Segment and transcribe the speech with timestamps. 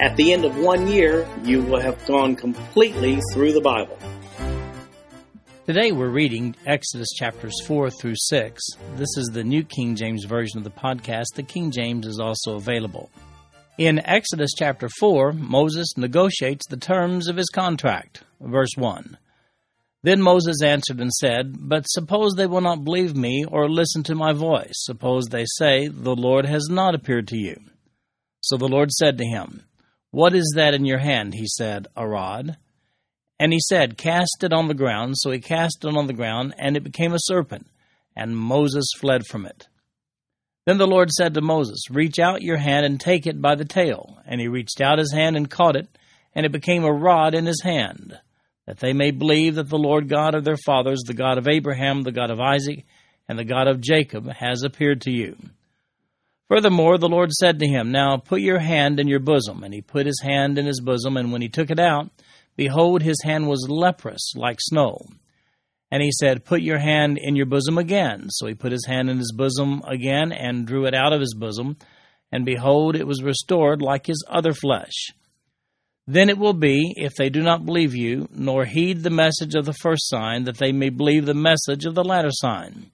[0.00, 3.96] At the end of one year, you will have gone completely through the Bible.
[5.66, 8.62] Today we're reading Exodus chapters 4 through 6.
[8.96, 11.26] This is the New King James Version of the podcast.
[11.36, 13.08] The King James is also available.
[13.78, 18.24] In Exodus chapter 4, Moses negotiates the terms of his contract.
[18.40, 19.16] Verse 1.
[20.02, 24.16] Then Moses answered and said, But suppose they will not believe me or listen to
[24.16, 24.72] my voice.
[24.74, 27.60] Suppose they say, The Lord has not appeared to you.
[28.40, 29.62] So the Lord said to him,
[30.14, 31.34] What is that in your hand?
[31.34, 32.56] He said, A rod.
[33.40, 35.14] And he said, Cast it on the ground.
[35.16, 37.66] So he cast it on the ground, and it became a serpent,
[38.14, 39.66] and Moses fled from it.
[40.66, 43.64] Then the Lord said to Moses, Reach out your hand and take it by the
[43.64, 44.18] tail.
[44.24, 45.88] And he reached out his hand and caught it,
[46.32, 48.16] and it became a rod in his hand
[48.66, 52.02] that they may believe that the Lord God of their fathers, the God of Abraham,
[52.02, 52.86] the God of Isaac,
[53.28, 55.36] and the God of Jacob, has appeared to you.
[56.48, 59.62] Furthermore, the Lord said to him, Now put your hand in your bosom.
[59.64, 62.10] And he put his hand in his bosom, and when he took it out,
[62.56, 64.98] behold, his hand was leprous, like snow.
[65.90, 68.26] And he said, Put your hand in your bosom again.
[68.28, 71.34] So he put his hand in his bosom again, and drew it out of his
[71.34, 71.76] bosom.
[72.30, 75.10] And behold, it was restored like his other flesh.
[76.06, 79.64] Then it will be, if they do not believe you, nor heed the message of
[79.64, 82.90] the first sign, that they may believe the message of the latter sign.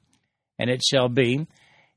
[0.58, 1.48] And it shall be,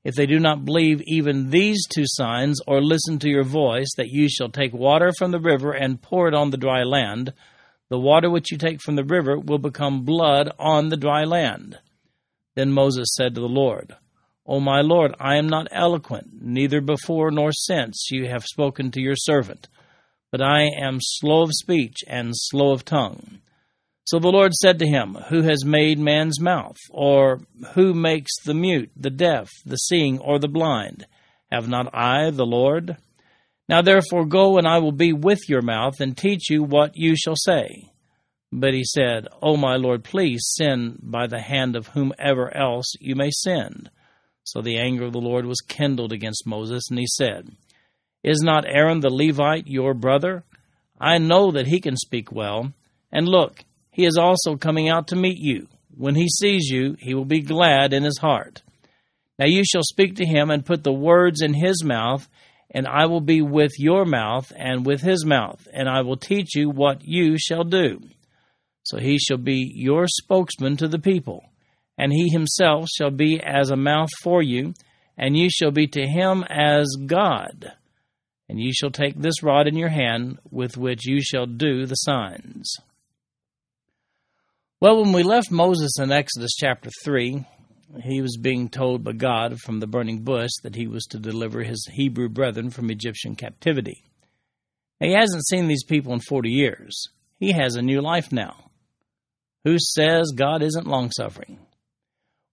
[0.03, 4.09] if they do not believe even these two signs, or listen to your voice, that
[4.09, 7.33] you shall take water from the river and pour it on the dry land.
[7.89, 11.79] The water which you take from the river will become blood on the dry land.
[12.55, 13.95] Then Moses said to the Lord,
[14.45, 19.01] O my Lord, I am not eloquent, neither before nor since you have spoken to
[19.01, 19.67] your servant
[20.33, 23.37] but I am slow of speech and slow of tongue.
[24.05, 26.77] So the Lord said to him, Who has made man's mouth?
[26.89, 27.41] Or
[27.73, 31.05] who makes the mute, the deaf, the seeing, or the blind?
[31.51, 32.97] Have not I, the Lord?
[33.69, 37.15] Now therefore go, and I will be with your mouth, and teach you what you
[37.15, 37.91] shall say.
[38.51, 43.15] But he said, O my Lord, please send by the hand of whomever else you
[43.15, 43.89] may send.
[44.43, 47.49] So the anger of the Lord was kindled against Moses, and he said,
[48.23, 50.45] is not Aaron the Levite your brother?
[50.99, 52.71] I know that he can speak well.
[53.11, 55.67] And look, he is also coming out to meet you.
[55.95, 58.61] When he sees you, he will be glad in his heart.
[59.39, 62.27] Now you shall speak to him and put the words in his mouth,
[62.71, 66.55] and I will be with your mouth and with his mouth, and I will teach
[66.55, 68.01] you what you shall do.
[68.83, 71.45] So he shall be your spokesman to the people,
[71.97, 74.73] and he himself shall be as a mouth for you,
[75.17, 77.73] and you shall be to him as God
[78.49, 81.95] and you shall take this rod in your hand with which you shall do the
[81.95, 82.75] signs.
[84.83, 87.45] Well, when we left Moses in Exodus chapter 3,
[88.03, 91.63] he was being told by God from the burning bush that he was to deliver
[91.63, 94.03] his Hebrew brethren from Egyptian captivity.
[94.99, 97.07] He hasn't seen these people in 40 years.
[97.39, 98.71] He has a new life now.
[99.63, 101.59] Who says God isn't long suffering?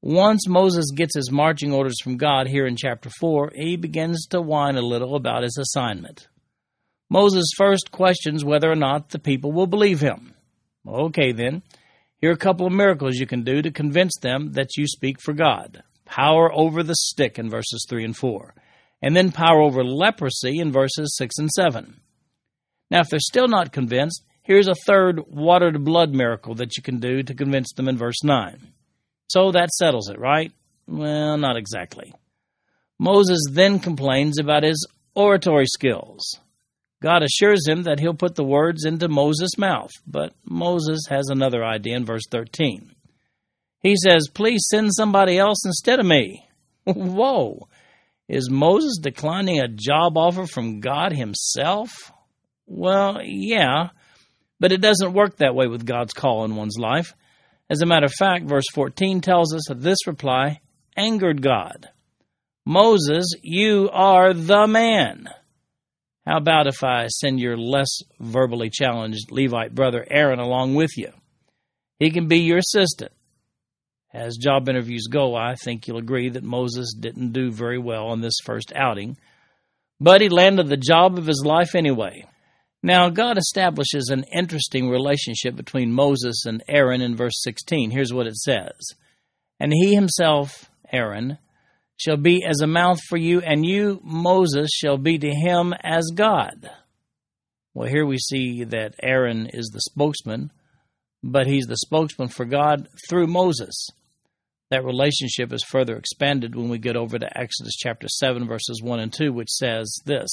[0.01, 4.41] Once Moses gets his marching orders from God here in chapter 4, he begins to
[4.41, 6.29] whine a little about his assignment.
[7.09, 10.33] Moses first questions whether or not the people will believe him.
[10.87, 11.63] Okay, then.
[12.21, 15.21] Here are a couple of miracles you can do to convince them that you speak
[15.23, 15.83] for God.
[16.05, 18.55] Power over the stick in verses 3 and 4.
[19.01, 22.01] And then power over leprosy in verses 6 and 7.
[22.91, 26.83] Now, if they're still not convinced, here's a third water to blood miracle that you
[26.83, 28.73] can do to convince them in verse 9.
[29.29, 30.53] So that settles it, right?
[30.87, 32.13] Well, not exactly.
[32.99, 36.39] Moses then complains about his oratory skills.
[37.03, 41.65] God assures him that he'll put the words into Moses' mouth, but Moses has another
[41.65, 42.95] idea in verse 13.
[43.83, 46.47] He says, Please send somebody else instead of me.
[46.85, 47.69] Whoa!
[48.29, 51.91] Is Moses declining a job offer from God himself?
[52.67, 53.89] Well, yeah,
[54.61, 57.15] but it doesn't work that way with God's call in one's life.
[57.71, 60.61] As a matter of fact, verse 14 tells us that this reply
[60.97, 61.89] angered God.
[62.67, 65.29] Moses, you are the man.
[66.31, 67.91] How about if I send your less
[68.21, 71.11] verbally challenged Levite brother Aaron along with you?
[71.99, 73.11] He can be your assistant.
[74.15, 78.21] As job interviews go, I think you'll agree that Moses didn't do very well on
[78.21, 79.17] this first outing,
[79.99, 82.25] but he landed the job of his life anyway.
[82.81, 87.91] Now, God establishes an interesting relationship between Moses and Aaron in verse 16.
[87.91, 88.71] Here's what it says
[89.59, 91.39] And he himself, Aaron,
[92.01, 96.11] shall be as a mouth for you, and you, Moses, shall be to him as
[96.15, 96.71] God.
[97.75, 100.51] Well, here we see that Aaron is the spokesman,
[101.23, 103.89] but he's the spokesman for God through Moses.
[104.71, 108.99] That relationship is further expanded when we get over to Exodus chapter 7, verses 1
[108.99, 110.31] and 2, which says this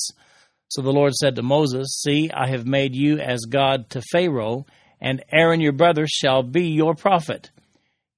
[0.70, 4.66] So the Lord said to Moses, See, I have made you as God to Pharaoh,
[5.02, 7.52] and Aaron your brother shall be your prophet.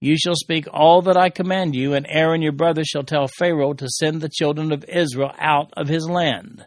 [0.01, 3.73] You shall speak all that I command you, and Aaron your brother shall tell Pharaoh
[3.73, 6.65] to send the children of Israel out of his land.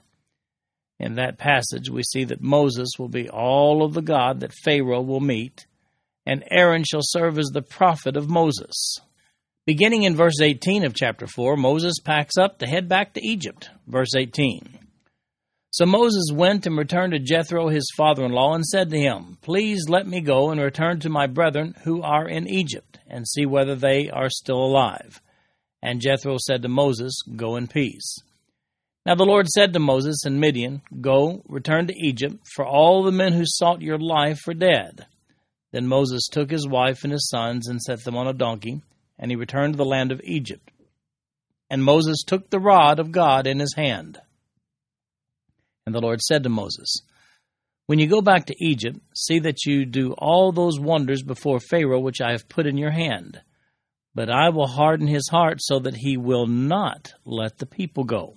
[0.99, 5.01] In that passage, we see that Moses will be all of the God that Pharaoh
[5.01, 5.67] will meet,
[6.27, 8.99] and Aaron shall serve as the prophet of Moses.
[9.65, 13.71] Beginning in verse 18 of chapter 4, Moses packs up to head back to Egypt.
[13.87, 14.79] Verse 18.
[15.71, 19.39] So Moses went and returned to Jethro his father in law and said to him,
[19.41, 23.47] Please let me go and return to my brethren who are in Egypt, and see
[23.47, 25.21] whether they are still alive.
[25.83, 28.17] And Jethro said to Moses, Go in peace.
[29.05, 33.13] Now the Lord said to Moses and Midian, Go, return to Egypt, for all the
[33.13, 35.07] men who sought your life are dead.
[35.73, 38.83] Then Moses took his wife and his sons and set them on a donkey,
[39.19, 40.71] and he returned to the land of Egypt.
[41.69, 44.21] And Moses took the rod of God in his hand.
[45.85, 47.03] And the Lord said to Moses,
[47.87, 52.01] When you go back to Egypt, see that you do all those wonders before Pharaoh
[52.01, 53.41] which I have put in your hand.
[54.15, 58.35] But I will harden his heart so that he will not let the people go.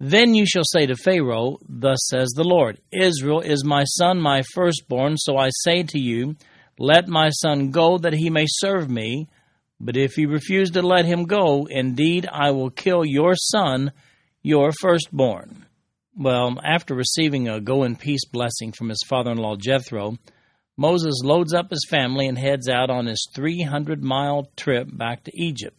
[0.00, 4.42] Then you shall say to Pharaoh, Thus says the Lord, Israel is my son, my
[4.54, 6.36] firstborn, so I say to you,
[6.78, 9.28] Let my son go, that he may serve me.
[9.80, 13.92] But if you refuse to let him go, indeed I will kill your son,
[14.42, 15.63] your firstborn.
[16.16, 20.16] Well, after receiving a go in peace blessing from his father in law Jethro,
[20.76, 25.32] Moses loads up his family and heads out on his 300 mile trip back to
[25.34, 25.78] Egypt.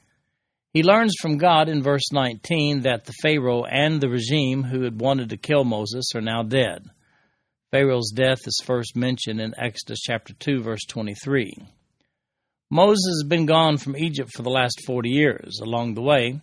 [0.74, 5.00] He learns from God in verse 19 that the Pharaoh and the regime who had
[5.00, 6.86] wanted to kill Moses are now dead.
[7.72, 11.54] Pharaoh's death is first mentioned in Exodus chapter 2 verse 23.
[12.70, 15.60] Moses has been gone from Egypt for the last 40 years.
[15.62, 16.42] Along the way,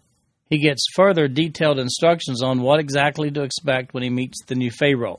[0.53, 4.71] he gets further detailed instructions on what exactly to expect when he meets the new
[4.71, 5.19] Pharaoh.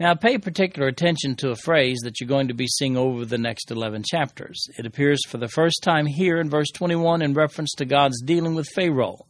[0.00, 3.36] Now, pay particular attention to a phrase that you're going to be seeing over the
[3.36, 4.64] next 11 chapters.
[4.78, 8.54] It appears for the first time here in verse 21 in reference to God's dealing
[8.54, 9.26] with Pharaoh.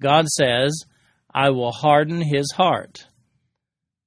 [0.00, 0.84] God says,
[1.34, 3.04] I will harden his heart.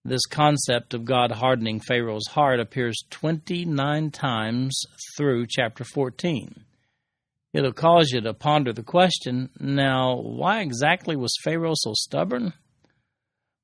[0.05, 4.83] This concept of God hardening Pharaoh's heart appears 29 times
[5.17, 6.63] through chapter 14
[7.53, 12.53] it'll cause you to ponder the question now, why exactly was Pharaoh so stubborn?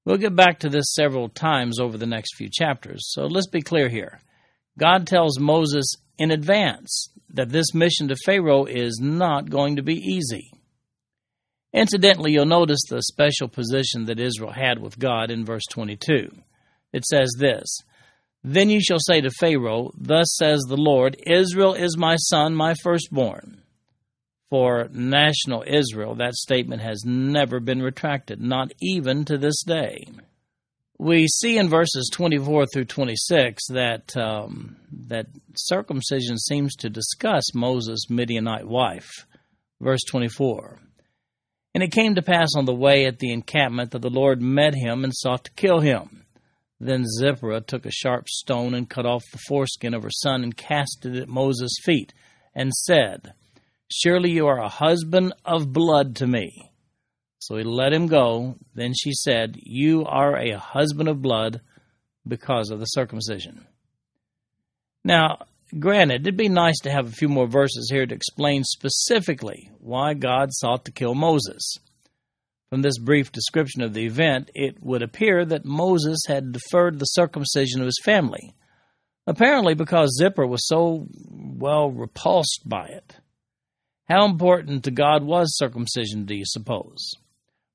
[0.05, 3.61] We'll get back to this several times over the next few chapters, so let's be
[3.61, 4.19] clear here.
[4.77, 5.85] God tells Moses
[6.17, 10.51] in advance that this mission to Pharaoh is not going to be easy.
[11.73, 16.29] Incidentally, you'll notice the special position that Israel had with God in verse 22.
[16.93, 17.79] It says this
[18.43, 22.75] Then you shall say to Pharaoh, Thus says the Lord, Israel is my son, my
[22.81, 23.61] firstborn
[24.49, 30.05] for national Israel, that statement has never been retracted, not even to this day.
[30.97, 34.77] We see in verses 24 through 26 that um,
[35.07, 39.09] that circumcision seems to discuss Moses' Midianite wife.
[39.81, 40.79] Verse 24.
[41.73, 44.73] And it came to pass on the way at the encampment that the Lord met
[44.73, 46.25] him and sought to kill him.
[46.79, 50.55] Then Zipporah took a sharp stone and cut off the foreskin of her son and
[50.55, 52.13] cast it at Moses' feet,
[52.53, 53.33] and said,
[53.91, 56.71] Surely you are a husband of blood to me.
[57.39, 58.55] So he let him go.
[58.73, 61.61] Then she said, You are a husband of blood
[62.27, 63.67] because of the circumcision.
[65.03, 65.45] Now,
[65.77, 70.15] granted, it'd be nice to have a few more verses here to explain specifically why
[70.15, 71.77] God sought to kill Moses.
[72.71, 77.05] From this brief description of the event, it would appear that Moses had deferred the
[77.05, 78.55] circumcision of his family,
[79.27, 83.17] apparently because Zipporah was so, well, repulsed by it.
[84.07, 87.11] How important to God was circumcision, do you suppose?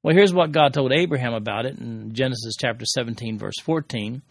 [0.03, 4.23] Well, here's what God told Abraham about it in Genesis chapter 17, verse 14.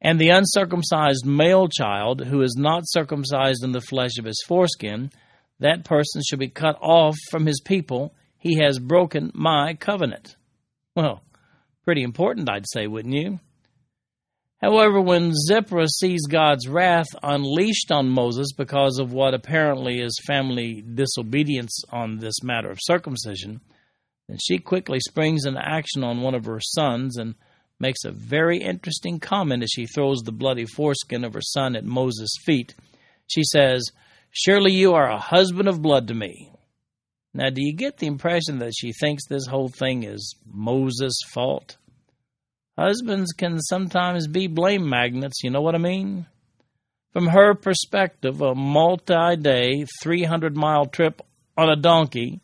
[0.00, 5.10] And the uncircumcised male child who is not circumcised in the flesh of his foreskin,
[5.58, 8.14] that person shall be cut off from his people.
[8.38, 10.36] He has broken my covenant.
[10.94, 11.22] Well,
[11.84, 13.40] pretty important, I'd say, wouldn't you?
[14.60, 20.82] However, when Zipporah sees God's wrath unleashed on Moses because of what apparently is family
[20.82, 23.60] disobedience on this matter of circumcision,
[24.28, 27.34] then she quickly springs into action on one of her sons and
[27.78, 31.84] makes a very interesting comment as she throws the bloody foreskin of her son at
[31.84, 32.74] Moses' feet.
[33.26, 33.90] She says,
[34.30, 36.50] Surely you are a husband of blood to me.
[37.34, 41.76] Now, do you get the impression that she thinks this whole thing is Moses' fault?
[42.78, 46.26] Husbands can sometimes be blame magnets, you know what I mean?
[47.12, 51.22] From her perspective, a multi day, 300 mile trip
[51.56, 52.40] on a donkey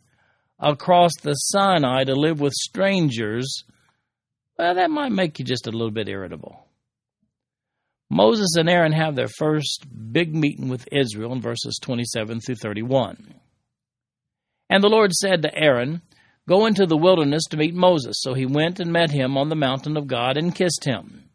[0.58, 3.64] across the Sinai to live with strangers,
[4.58, 6.66] well, that might make you just a little bit irritable.
[8.08, 13.34] Moses and Aaron have their first big meeting with Israel in verses 27 through 31.
[14.70, 16.02] And the Lord said to Aaron,
[16.49, 18.16] Go into the wilderness to meet Moses.
[18.20, 21.30] So he went and met him on the mountain of God and kissed him.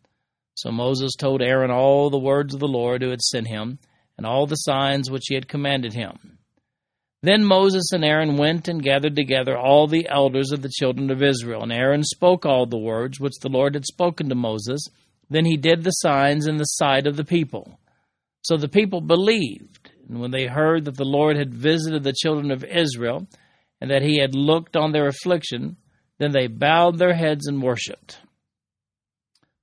[0.55, 3.79] So Moses told Aaron all the words of the Lord who had sent him,
[4.17, 6.39] and all the signs which he had commanded him.
[7.23, 11.23] Then Moses and Aaron went and gathered together all the elders of the children of
[11.23, 14.81] Israel, and Aaron spoke all the words which the Lord had spoken to Moses.
[15.29, 17.79] Then he did the signs in the sight of the people.
[18.41, 22.51] So the people believed, and when they heard that the Lord had visited the children
[22.51, 23.27] of Israel,
[23.81, 25.77] and that he had looked on their affliction,
[26.19, 28.19] then they bowed their heads and worshipped.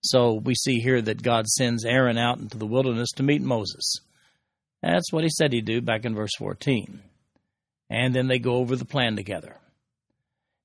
[0.02, 4.00] So we see here that God sends Aaron out into the wilderness to meet Moses.
[4.82, 7.02] That's what he said he'd do back in verse 14.
[7.88, 9.56] And then they go over the plan together.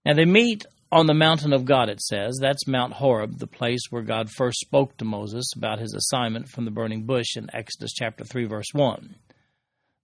[0.05, 2.37] Now they meet on the mountain of God, it says.
[2.41, 6.65] That's Mount Horeb, the place where God first spoke to Moses about his assignment from
[6.65, 9.15] the burning bush in Exodus chapter 3, verse 1.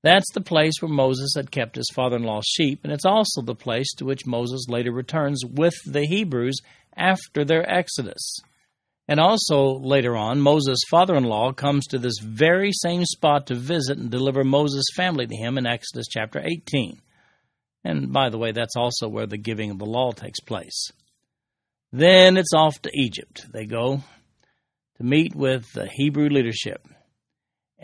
[0.05, 3.41] That's the place where Moses had kept his father in law's sheep, and it's also
[3.41, 6.57] the place to which Moses later returns with the Hebrews
[6.95, 8.37] after their exodus.
[9.07, 13.55] And also, later on, Moses' father in law comes to this very same spot to
[13.55, 17.01] visit and deliver Moses' family to him in Exodus chapter 18.
[17.83, 20.91] And by the way, that's also where the giving of the law takes place.
[21.91, 23.47] Then it's off to Egypt.
[23.51, 24.03] They go
[24.97, 26.87] to meet with the Hebrew leadership.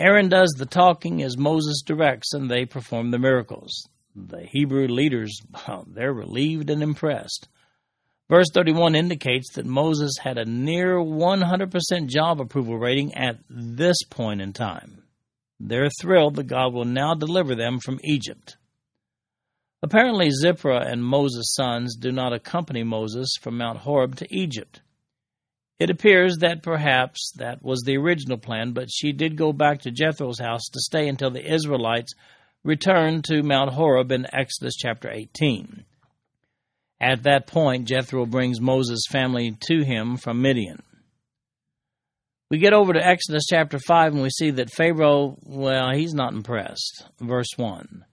[0.01, 3.87] Aaron does the talking as Moses directs, and they perform the miracles.
[4.15, 5.39] The Hebrew leaders,
[5.85, 7.47] they're relieved and impressed.
[8.27, 14.41] Verse 31 indicates that Moses had a near 100% job approval rating at this point
[14.41, 15.03] in time.
[15.59, 18.57] They're thrilled that God will now deliver them from Egypt.
[19.83, 24.81] Apparently, Zipporah and Moses' sons do not accompany Moses from Mount Horeb to Egypt.
[25.81, 29.89] It appears that perhaps that was the original plan, but she did go back to
[29.89, 32.13] Jethro's house to stay until the Israelites
[32.63, 35.83] returned to Mount Horeb in Exodus chapter 18.
[37.01, 40.83] At that point, Jethro brings Moses' family to him from Midian.
[42.51, 46.33] We get over to Exodus chapter 5 and we see that Pharaoh, well, he's not
[46.33, 47.05] impressed.
[47.19, 48.05] Verse 1.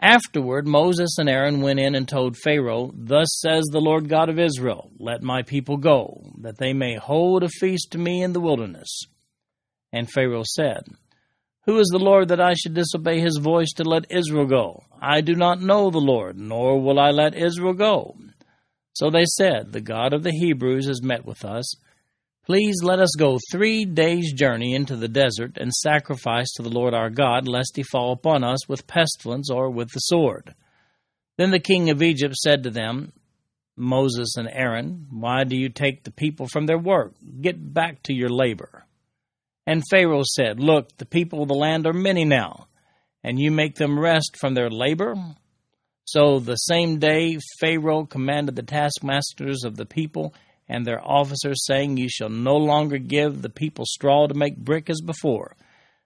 [0.00, 4.38] Afterward, Moses and Aaron went in and told Pharaoh, Thus says the Lord God of
[4.38, 8.40] Israel, Let my people go, that they may hold a feast to me in the
[8.40, 9.02] wilderness.
[9.92, 10.84] And Pharaoh said,
[11.66, 14.82] who is the Lord that I should disobey his voice to let Israel go?
[15.00, 18.16] I do not know the Lord, nor will I let Israel go.
[18.94, 21.72] So they said, The God of the Hebrews has met with us.
[22.50, 26.94] Please let us go three days' journey into the desert and sacrifice to the Lord
[26.94, 30.56] our God, lest he fall upon us with pestilence or with the sword.
[31.38, 33.12] Then the king of Egypt said to them,
[33.76, 37.14] Moses and Aaron, Why do you take the people from their work?
[37.40, 38.84] Get back to your labor.
[39.64, 42.66] And Pharaoh said, Look, the people of the land are many now,
[43.22, 45.14] and you make them rest from their labor.
[46.02, 50.34] So the same day Pharaoh commanded the taskmasters of the people
[50.70, 54.88] and their officers, saying, You shall no longer give the people straw to make brick
[54.88, 55.56] as before.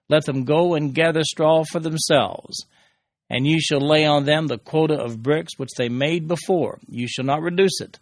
[0.09, 2.65] Let them go and gather straw for themselves.
[3.29, 6.79] And you shall lay on them the quota of bricks which they made before.
[6.87, 7.99] You shall not reduce it,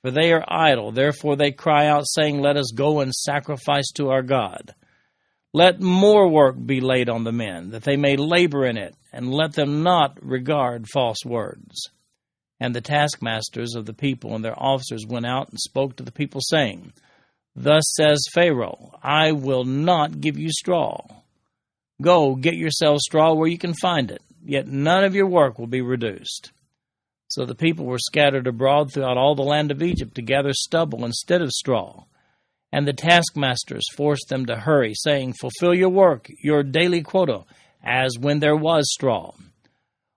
[0.00, 0.90] for they are idle.
[0.90, 4.74] Therefore they cry out, saying, Let us go and sacrifice to our God.
[5.52, 9.32] Let more work be laid on the men, that they may labor in it, and
[9.32, 11.90] let them not regard false words.
[12.58, 16.12] And the taskmasters of the people and their officers went out and spoke to the
[16.12, 16.92] people, saying,
[17.54, 21.06] Thus says Pharaoh, I will not give you straw.
[22.00, 25.66] Go, get yourselves straw where you can find it, yet none of your work will
[25.66, 26.50] be reduced.
[27.28, 31.04] So the people were scattered abroad throughout all the land of Egypt to gather stubble
[31.04, 32.04] instead of straw
[32.72, 37.44] and the taskmasters forced them to hurry, saying, Fulfill your work, your daily quota,
[37.82, 39.32] as when there was straw.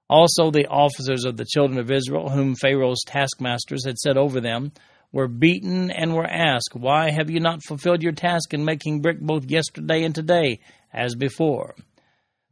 [0.10, 4.72] Also, the officers of the children of Israel, whom Pharaoh's taskmasters had set over them,
[5.12, 9.20] were beaten and were asked, Why have you not fulfilled your task in making brick
[9.20, 10.60] both yesterday and today,
[10.92, 11.76] as before?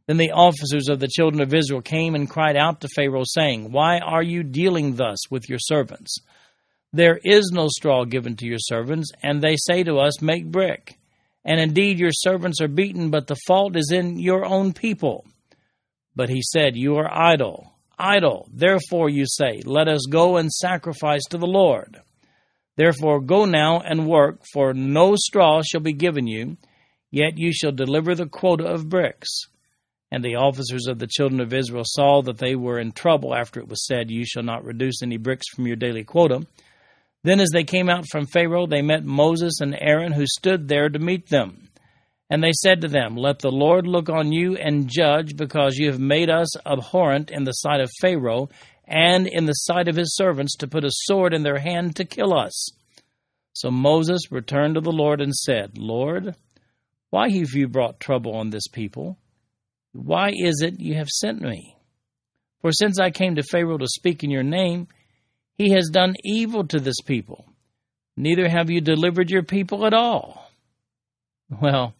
[0.06, 3.72] Then the officers of the children of Israel came and cried out to Pharaoh, saying,
[3.72, 6.16] Why are you dealing thus with your servants?
[6.92, 10.96] There is no straw given to your servants, and they say to us, Make brick.
[11.44, 15.26] And indeed your servants are beaten, but the fault is in your own people.
[16.18, 18.48] But he said, You are idle, idle.
[18.52, 22.00] Therefore you say, Let us go and sacrifice to the Lord.
[22.74, 26.56] Therefore go now and work, for no straw shall be given you,
[27.12, 29.28] yet you shall deliver the quota of bricks.
[30.10, 33.60] And the officers of the children of Israel saw that they were in trouble after
[33.60, 36.44] it was said, You shall not reduce any bricks from your daily quota.
[37.22, 40.88] Then, as they came out from Pharaoh, they met Moses and Aaron, who stood there
[40.88, 41.67] to meet them.
[42.30, 45.90] And they said to them, Let the Lord look on you and judge, because you
[45.90, 48.50] have made us abhorrent in the sight of Pharaoh
[48.84, 52.04] and in the sight of his servants, to put a sword in their hand to
[52.04, 52.70] kill us.
[53.52, 56.34] So Moses returned to the Lord and said, Lord,
[57.10, 59.18] why have you brought trouble on this people?
[59.92, 61.76] Why is it you have sent me?
[62.60, 64.88] For since I came to Pharaoh to speak in your name,
[65.56, 67.46] he has done evil to this people.
[68.16, 70.44] Neither have you delivered your people at all.
[71.62, 71.94] Well,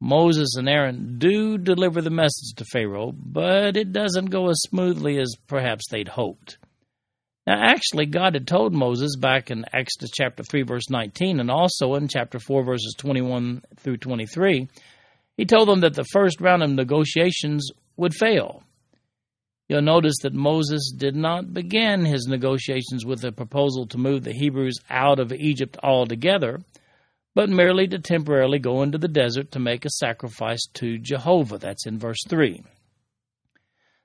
[0.00, 5.18] Moses and Aaron do deliver the message to Pharaoh, but it doesn't go as smoothly
[5.18, 6.58] as perhaps they'd hoped.
[7.46, 11.94] Now, actually, God had told Moses back in Exodus chapter 3, verse 19, and also
[11.94, 14.68] in chapter 4, verses 21 through 23,
[15.36, 18.64] he told them that the first round of negotiations would fail.
[19.68, 24.32] You'll notice that Moses did not begin his negotiations with a proposal to move the
[24.32, 26.60] Hebrews out of Egypt altogether,
[27.36, 31.58] but merely to temporarily go into the desert to make a sacrifice to Jehovah.
[31.58, 32.64] That's in verse 3.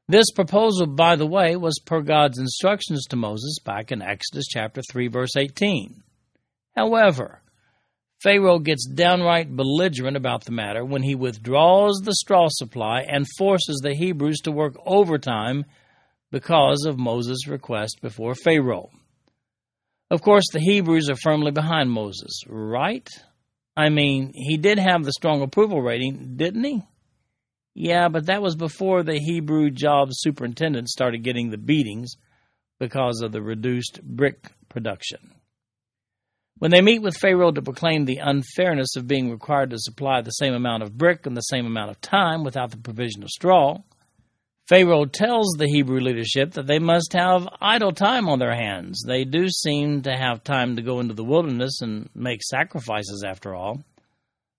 [0.10, 4.82] This proposal, by the way, was per God's instructions to Moses back in Exodus chapter
[4.92, 6.04] 3, verse 18.
[6.76, 7.42] However,
[8.22, 13.80] Pharaoh gets downright belligerent about the matter when he withdraws the straw supply and forces
[13.82, 15.64] the Hebrews to work overtime
[16.32, 18.90] because of Moses' request before Pharaoh.
[20.12, 23.08] Of course, the Hebrews are firmly behind Moses, right?
[23.78, 26.84] I mean, he did have the strong approval rating, didn't he?
[27.74, 32.18] Yeah, but that was before the Hebrew job superintendent started getting the beatings
[32.78, 35.32] because of the reduced brick production.
[36.58, 40.32] When they meet with Pharaoh to proclaim the unfairness of being required to supply the
[40.32, 43.78] same amount of brick in the same amount of time without the provision of straw,
[44.72, 49.04] Pharaoh tells the Hebrew leadership that they must have idle time on their hands.
[49.06, 53.54] They do seem to have time to go into the wilderness and make sacrifices after
[53.54, 53.84] all.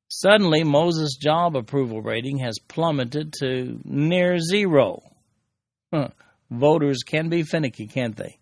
[0.08, 5.00] Suddenly, Moses' job approval rating has plummeted to near zero.
[6.50, 8.36] Voters can be finicky, can't they?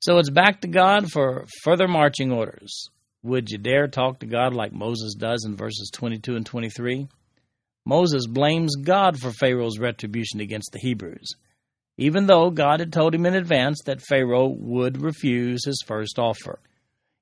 [0.00, 2.88] So it's back to God for further marching orders.
[3.22, 7.08] Would you dare talk to God like Moses does in verses 22 and 23?
[7.84, 11.34] Moses blames God for Pharaoh's retribution against the Hebrews,
[11.98, 16.60] even though God had told him in advance that Pharaoh would refuse his first offer.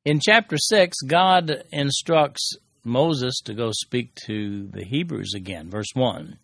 [0.04, 5.70] In chapter 6, God instructs Moses to go speak to the Hebrews again.
[5.70, 6.38] Verse 1.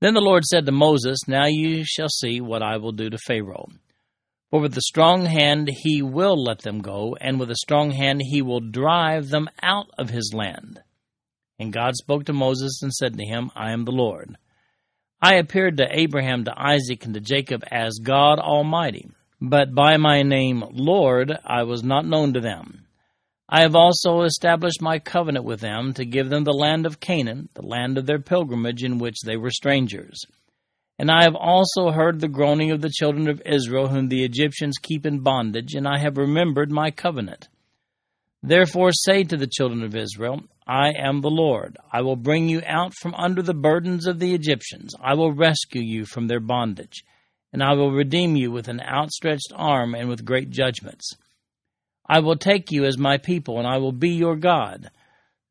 [0.00, 3.18] Then the Lord said to Moses, Now you shall see what I will do to
[3.18, 3.68] Pharaoh.
[4.50, 8.20] For with a strong hand he will let them go, and with a strong hand
[8.22, 10.80] he will drive them out of his land.
[11.58, 14.36] And God spoke to Moses and said to him, I am the Lord.
[15.20, 19.08] I appeared to Abraham, to Isaac, and to Jacob as God Almighty,
[19.40, 22.86] but by my name Lord I was not known to them.
[23.48, 27.48] I have also established my covenant with them to give them the land of Canaan,
[27.54, 30.20] the land of their pilgrimage in which they were strangers.
[30.98, 34.78] And I have also heard the groaning of the children of Israel, whom the Egyptians
[34.78, 37.48] keep in bondage, and I have remembered my covenant.
[38.42, 41.76] Therefore say to the children of Israel, I am the Lord.
[41.92, 44.94] I will bring you out from under the burdens of the Egyptians.
[45.00, 47.04] I will rescue you from their bondage,
[47.52, 51.12] and I will redeem you with an outstretched arm and with great judgments.
[52.08, 54.90] I will take you as my people, and I will be your God.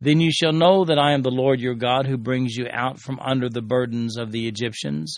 [0.02, 3.00] Then you shall know that I am the Lord your God, who brings you out
[3.00, 5.18] from under the burdens of the Egyptians.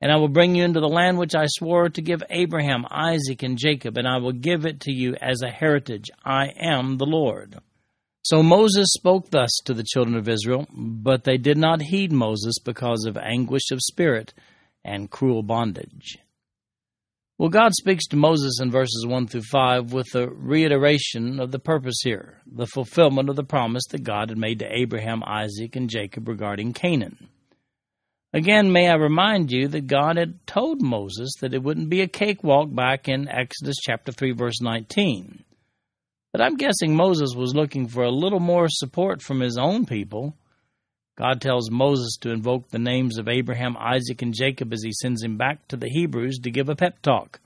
[0.00, 3.44] And I will bring you into the land which I swore to give Abraham, Isaac,
[3.44, 6.10] and Jacob, and I will give it to you as a heritage.
[6.24, 7.60] I am the Lord.
[8.22, 12.58] So Moses spoke thus to the children of Israel, but they did not heed Moses
[12.58, 14.34] because of anguish of spirit
[14.84, 16.18] and cruel bondage.
[17.38, 21.58] Well, God speaks to Moses in verses 1 through 5 with a reiteration of the
[21.58, 25.88] purpose here, the fulfillment of the promise that God had made to Abraham, Isaac, and
[25.88, 27.30] Jacob regarding Canaan.
[28.34, 32.06] Again, may I remind you that God had told Moses that it wouldn't be a
[32.06, 35.42] cakewalk back in Exodus chapter 3 verse 19.
[36.32, 40.36] But I'm guessing Moses was looking for a little more support from his own people
[41.20, 45.22] God tells Moses to invoke the names of Abraham, Isaac, and Jacob as he sends
[45.22, 47.40] him back to the Hebrews to give a pep talk.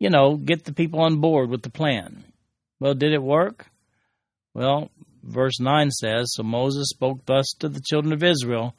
[0.00, 2.24] you know, get the people on board with the plan.
[2.80, 3.70] Well, did it work?
[4.52, 4.90] Well,
[5.22, 8.74] verse 9 says So Moses spoke thus to the children of Israel,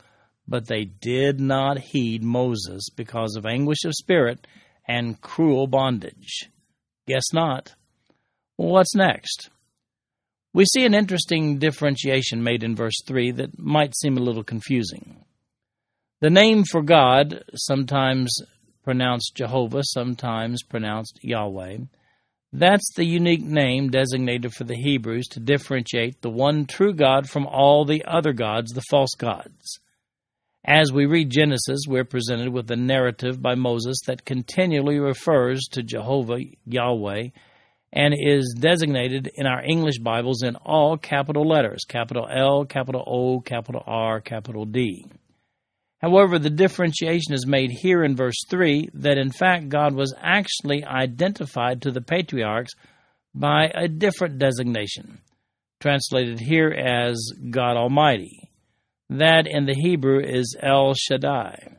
[0.46, 4.46] but they did not heed Moses because of anguish of spirit
[4.86, 6.50] and cruel bondage.
[7.08, 7.74] Guess not.
[8.58, 9.50] What's next?
[10.54, 15.24] We see an interesting differentiation made in verse 3 that might seem a little confusing.
[16.22, 18.34] The name for God, sometimes
[18.84, 21.80] pronounced Jehovah, sometimes pronounced Yahweh,
[22.58, 27.46] that's the unique name designated for the Hebrews to differentiate the one true God from
[27.46, 29.82] all the other gods, the false gods.
[30.64, 35.84] As we read Genesis, we're presented with a narrative by Moses that continually refers to
[35.84, 37.28] Jehovah, Yahweh,
[37.96, 43.40] and is designated in our English Bibles in all capital letters capital L, capital O,
[43.40, 45.06] capital R, capital D.
[46.02, 50.84] However, the differentiation is made here in verse 3 that in fact God was actually
[50.84, 52.74] identified to the patriarchs
[53.34, 55.20] by a different designation,
[55.80, 57.18] translated here as
[57.50, 58.50] God Almighty.
[59.10, 61.78] That in the Hebrew is El Shaddai.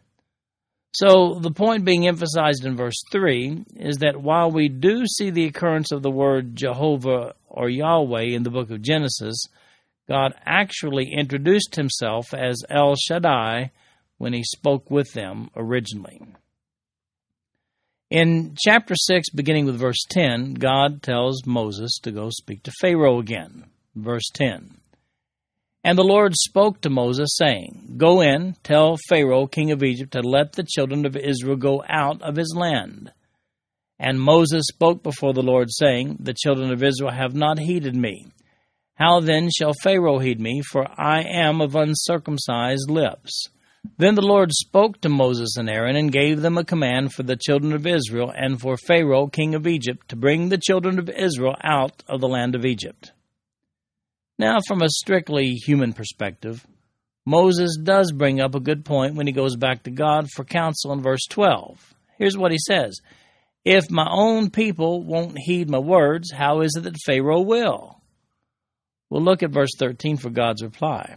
[0.98, 5.44] So, the point being emphasized in verse 3 is that while we do see the
[5.44, 9.36] occurrence of the word Jehovah or Yahweh in the book of Genesis,
[10.08, 13.72] God actually introduced himself as El Shaddai
[14.16, 16.22] when he spoke with them originally.
[18.08, 23.18] In chapter 6, beginning with verse 10, God tells Moses to go speak to Pharaoh
[23.18, 23.66] again.
[23.94, 24.78] Verse 10.
[25.86, 30.20] And the Lord spoke to Moses, saying, Go in, tell Pharaoh, king of Egypt, to
[30.20, 33.12] let the children of Israel go out of his land.
[33.96, 38.26] And Moses spoke before the Lord, saying, The children of Israel have not heeded me.
[38.94, 40.60] How then shall Pharaoh heed me?
[40.60, 43.46] For I am of uncircumcised lips.
[43.96, 47.36] Then the Lord spoke to Moses and Aaron and gave them a command for the
[47.36, 51.54] children of Israel and for Pharaoh, king of Egypt, to bring the children of Israel
[51.62, 53.12] out of the land of Egypt.
[54.38, 56.66] Now, from a strictly human perspective,
[57.24, 60.92] Moses does bring up a good point when he goes back to God for counsel
[60.92, 61.94] in verse 12.
[62.18, 63.00] Here's what he says
[63.64, 68.00] If my own people won't heed my words, how is it that Pharaoh will?
[69.08, 71.16] We'll look at verse 13 for God's reply.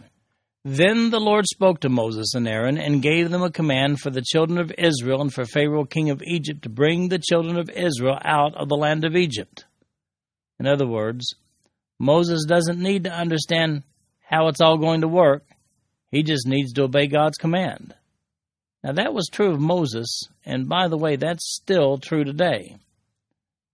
[0.66, 4.22] Then the Lord spoke to Moses and Aaron and gave them a command for the
[4.22, 8.20] children of Israel and for Pharaoh king of Egypt to bring the children of Israel
[8.24, 9.66] out of the land of Egypt.
[10.60, 11.34] In other words,
[12.00, 13.84] Moses doesn't need to understand
[14.22, 15.44] how it's all going to work.
[16.12, 17.94] He just needs to obey God's command.
[18.84, 22.78] Now, that was true of Moses, and by the way, that's still true today.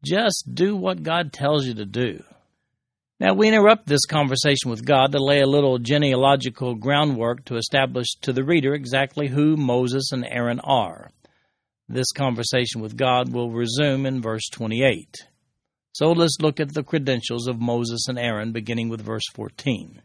[0.03, 2.23] Just do what God tells you to do.
[3.19, 8.07] Now, we interrupt this conversation with God to lay a little genealogical groundwork to establish
[8.21, 11.11] to the reader exactly who Moses and Aaron are.
[11.87, 15.27] This conversation with God will resume in verse 28.
[15.95, 20.01] So let's look at the credentials of Moses and Aaron, beginning with verse 14.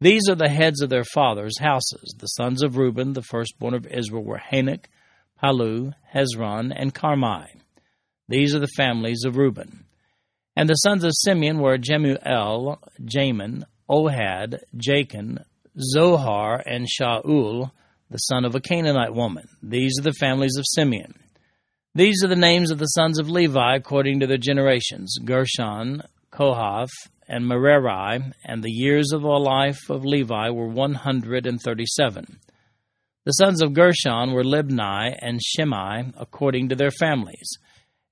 [0.00, 2.14] These are the heads of their fathers' houses.
[2.18, 4.86] The sons of Reuben, the firstborn of Israel, were Hanoch,
[5.42, 7.44] Pallu, Hezron, and Carmi.
[8.26, 9.84] These are the families of Reuben.
[10.56, 15.44] And the sons of Simeon were Jemuel, Jamin, Ohad, Jachin,
[15.78, 17.70] Zohar, and Shaul,
[18.10, 19.46] the son of a Canaanite woman.
[19.62, 21.12] These are the families of Simeon.
[21.98, 26.92] These are the names of the sons of Levi according to their generations Gershon, Kohath,
[27.26, 32.38] and Merari, and the years of the life of Levi were 137.
[33.24, 37.58] The sons of Gershon were Libni and Shimei according to their families.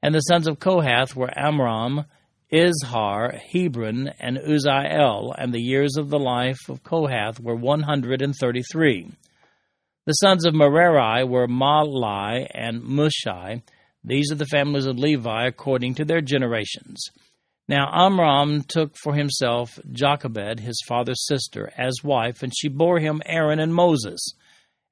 [0.03, 2.07] And the sons of Kohath were Amram,
[2.53, 9.13] Izhar, Hebron, and Uzziel, and the years of the life of Kohath were 133.
[10.07, 13.63] The sons of Merari were Mahli and Mushi.
[14.07, 17.03] These are the families of Levi according to their generations.
[17.69, 23.21] Now Amram took for himself Jochebed, his father's sister, as wife, and she bore him
[23.27, 24.35] Aaron and Moses.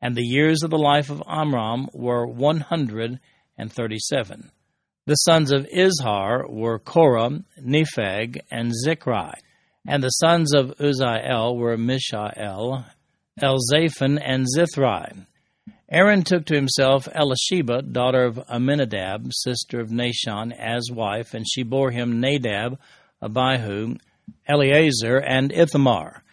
[0.02, 4.50] And the years of the life of Amram were 137.
[5.06, 9.34] The sons of Izhar were Korah, Nepheg, and Zichri.
[9.86, 12.84] And the sons of Uzziel were Mishael,
[13.40, 15.24] Elzaphan, and Zithri.
[15.94, 21.62] Aaron took to himself Elisheba, daughter of Amminadab, sister of Nahshon, as wife, and she
[21.62, 22.80] bore him Nadab,
[23.22, 23.94] Abihu,
[24.48, 26.24] Eleazar, and Ithamar.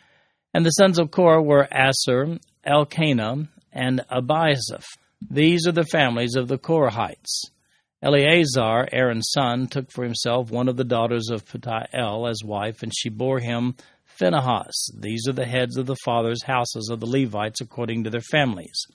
[0.51, 4.87] And the sons of Korah were Assir, Elkanah, and Abiasaph.
[5.29, 7.51] These are the families of the Korahites.
[8.01, 12.91] Eleazar, Aaron's son, took for himself one of the daughters of Putiel as wife, and
[12.97, 14.89] she bore him Phinehas.
[14.97, 18.87] These are the heads of the fathers' houses of the Levites according to their families.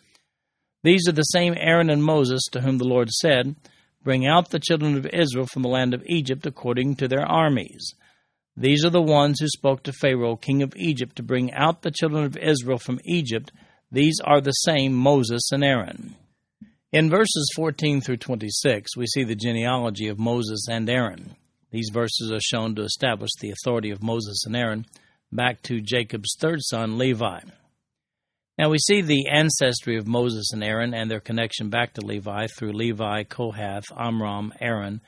[0.86, 3.56] These are the same Aaron and Moses to whom the Lord said,
[4.04, 7.96] bring out the children of Israel from the land of Egypt according to their armies.
[8.56, 11.90] These are the ones who spoke to Pharaoh, king of Egypt, to bring out the
[11.90, 13.50] children of Israel from Egypt.
[13.90, 16.14] These are the same Moses and Aaron.
[16.92, 21.34] In verses 14 through 26, we see the genealogy of Moses and Aaron.
[21.72, 24.86] These verses are shown to establish the authority of Moses and Aaron
[25.32, 27.40] back to Jacob's third son, Levi.
[28.58, 32.46] Now we see the ancestry of Moses and Aaron and their connection back to Levi
[32.46, 35.02] through Levi, Kohath, Amram, Aaron,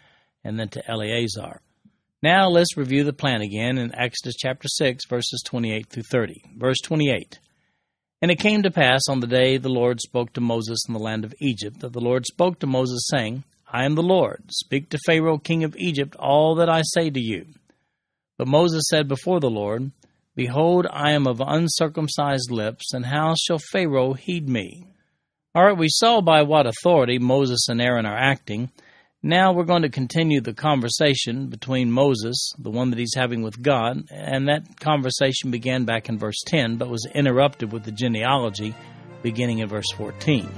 [0.44, 1.62] and then to Eleazar.
[2.22, 6.42] Now let's review the plan again in Exodus chapter 6, verses 28 through 30.
[6.56, 7.38] Verse 28
[8.20, 11.00] And it came to pass on the day the Lord spoke to Moses in the
[11.00, 14.44] land of Egypt, that the Lord spoke to Moses, saying, I am the Lord.
[14.50, 17.46] Speak to Pharaoh, king of Egypt, all that I say to you.
[18.37, 19.90] But Moses said before the Lord,
[20.38, 24.87] Behold, I am of uncircumcised lips, and how shall Pharaoh heed me?
[25.53, 28.70] All right, we saw by what authority Moses and Aaron are acting.
[29.20, 33.61] Now we're going to continue the conversation between Moses, the one that he's having with
[33.61, 38.77] God, and that conversation began back in verse 10, but was interrupted with the genealogy
[39.24, 40.48] beginning in verse 14.